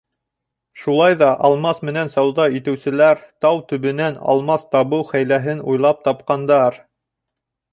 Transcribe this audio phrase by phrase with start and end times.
[0.83, 6.83] Шулай ҙа алмас менән сауҙа итеүселәр тау төбөнән алмас табыу хәйләһен уйлап тапҡандар.